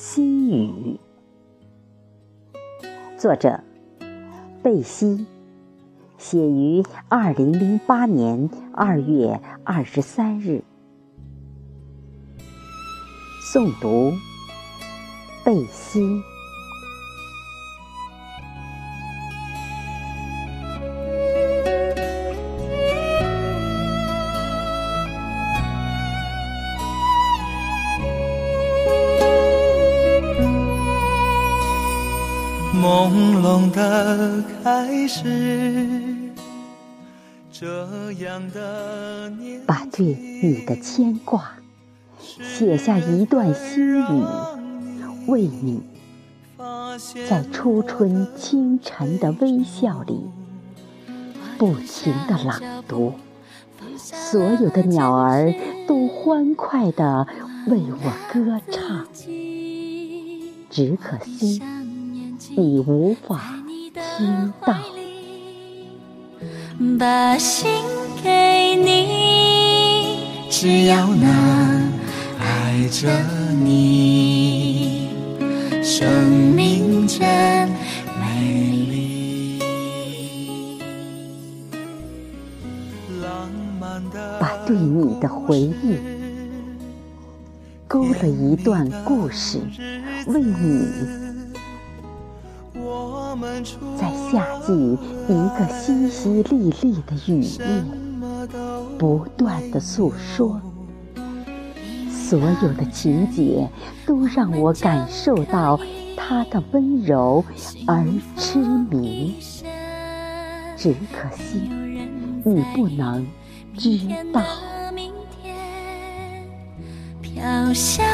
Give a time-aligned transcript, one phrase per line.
[0.00, 1.00] 心语，
[3.18, 3.64] 作者
[4.62, 5.26] 贝西，
[6.16, 10.62] 写于二零零八年二月二十三日。
[13.52, 14.12] 诵读
[15.44, 16.22] 贝西。
[33.58, 36.14] 朦胧的开始，
[37.50, 39.32] 这样的
[39.66, 40.06] 把对
[40.40, 41.54] 你的牵挂
[42.16, 44.24] 写下一段心语，
[45.26, 45.82] 为你，
[47.28, 50.20] 在初春清晨的微笑里，
[51.58, 53.14] 不停的朗读，
[53.96, 55.52] 所有的鸟儿
[55.88, 57.26] 都欢快的
[57.66, 59.04] 为我歌唱，
[60.70, 61.60] 只可惜。
[62.56, 63.57] 你无法
[63.98, 64.74] 听到，
[66.98, 67.68] 把心
[68.22, 71.92] 给你，只要能
[72.38, 73.08] 爱着
[73.62, 75.08] 你，
[75.82, 76.08] 生
[76.54, 77.68] 命真
[78.20, 78.42] 美
[78.88, 79.58] 丽。
[84.40, 85.96] 把对你的回忆
[87.88, 89.58] 勾了一段故事，
[90.26, 91.27] 为你。
[93.96, 94.72] 在夏季
[95.28, 97.82] 一个淅淅沥沥的雨夜，
[98.98, 100.60] 不断的诉说，
[102.10, 103.68] 所有的情节
[104.06, 105.80] 都让我感受到
[106.16, 107.44] 他的温柔
[107.86, 109.34] 而痴迷。
[110.76, 111.68] 只可惜
[112.44, 113.26] 你不能
[113.76, 113.98] 知
[114.32, 114.40] 道，
[117.20, 118.06] 飘向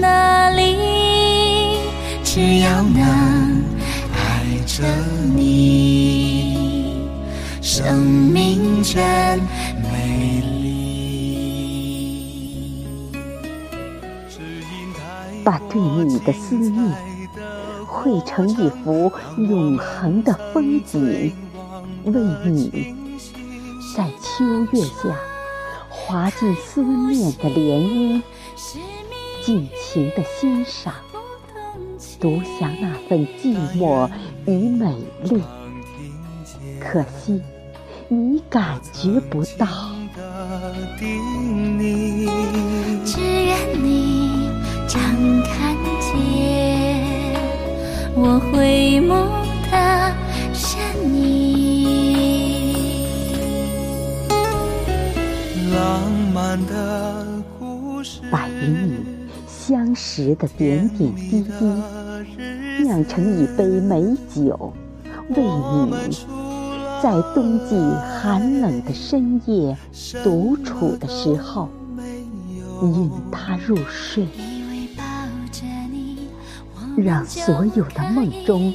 [0.00, 1.80] 哪里？
[2.22, 3.64] 只要能。
[4.66, 4.84] 着
[5.34, 6.98] 你，
[7.60, 9.40] 生命真
[9.82, 10.64] 美丽。
[15.44, 16.92] 把对你的思念
[17.86, 21.32] 绘成一幅永恒的风景，
[22.04, 22.12] 为
[22.50, 22.94] 你，
[23.94, 25.14] 在秋月下
[25.90, 28.22] 滑进思念的涟
[28.56, 28.76] 漪，
[29.44, 30.94] 尽情的欣赏。
[32.20, 34.08] 独享那份寂寞
[34.46, 34.94] 与美
[35.24, 35.42] 丽，
[36.80, 37.40] 可惜
[38.08, 39.66] 你感觉不到。
[43.04, 44.48] 只愿你
[44.86, 45.00] 常
[45.42, 46.12] 看见
[48.14, 49.10] 我回眸
[49.70, 49.74] 的
[50.52, 50.78] 身
[51.14, 51.24] 影。
[55.72, 57.26] 浪漫的
[57.58, 59.04] 故事，把与你
[59.46, 61.50] 相识的点点滴滴。
[62.82, 64.02] 酿成一杯美
[64.34, 64.72] 酒，
[65.30, 66.16] 为你，
[67.02, 67.76] 在冬季
[68.20, 69.76] 寒冷的深夜
[70.22, 71.68] 独处的时候，
[72.82, 74.26] 引他入睡，
[76.96, 78.72] 让所有的梦中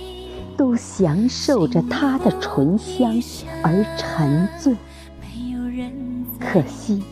[0.55, 3.13] 都享受着他的醇香
[3.61, 4.75] 而沉醉。
[6.39, 7.03] 可惜，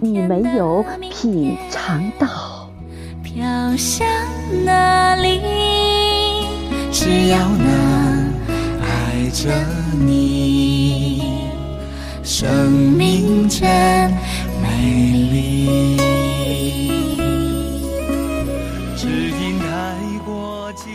[0.00, 2.28] 你没有品尝到。
[3.22, 4.06] 飘向
[4.64, 5.59] 哪里？
[7.10, 8.32] 只要能
[8.80, 9.50] 爱着
[9.98, 11.24] 你，
[12.22, 13.68] 生命真
[14.62, 14.68] 美
[15.32, 15.98] 丽。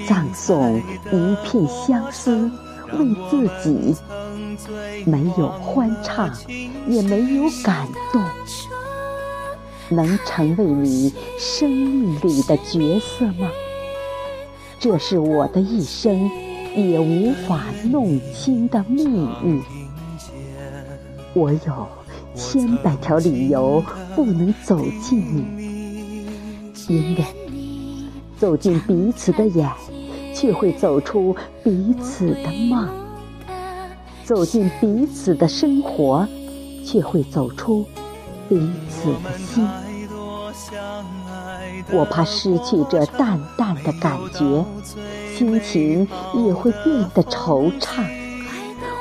[0.07, 0.77] 葬送
[1.11, 2.49] 一片相思，
[2.93, 3.93] 为自己，
[5.05, 6.33] 没有欢唱，
[6.87, 8.23] 也没有感动，
[9.89, 13.49] 能成为你生命里的角色吗？
[14.85, 16.29] 这是我的一生
[16.75, 19.59] 也无法弄清的秘密。
[21.33, 21.87] 我有
[22.35, 23.83] 千百条理由
[24.15, 26.27] 不能走近你，
[26.87, 27.25] 因为
[28.37, 29.67] 走进彼此的眼，
[30.35, 32.87] 却会走出彼此的梦；
[34.23, 36.27] 走进彼此的生活，
[36.85, 37.83] 却会走出
[38.47, 38.55] 彼
[38.87, 39.67] 此的心。
[41.91, 44.65] 我怕失去这淡淡的感觉，
[45.35, 48.03] 心情也会变得惆怅。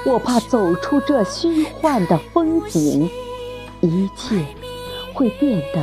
[0.06, 3.08] 我怕走出这虚幻的风景，
[3.80, 4.44] 一切
[5.14, 5.82] 会变得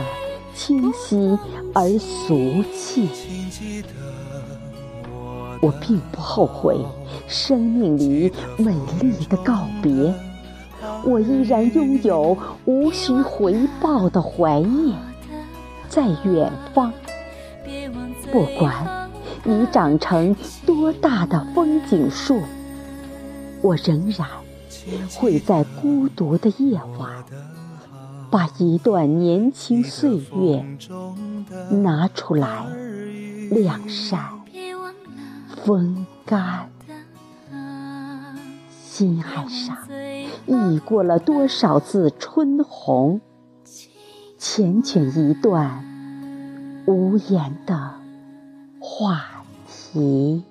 [0.53, 1.37] 清晰
[1.73, 3.09] 而俗气。
[5.59, 6.77] 我并不后悔
[7.27, 9.91] 生命里美丽的告别，
[11.03, 14.95] 我依然拥有无需回报的怀念。
[15.91, 16.93] 在远方，
[18.31, 19.11] 不管
[19.43, 20.33] 你长成
[20.65, 22.41] 多大的风景树，
[23.61, 24.25] 我仍然
[25.19, 27.09] 会在孤独的夜晚，
[28.29, 30.65] 把一段年轻岁月
[31.69, 32.65] 拿出来
[33.49, 34.29] 晾晒、
[35.65, 36.69] 风干。
[38.71, 39.77] 心海上
[40.45, 43.19] 溢过了多少次春红，
[44.41, 45.85] 缱绻一段
[46.87, 47.91] 无言的
[48.79, 50.43] 话题。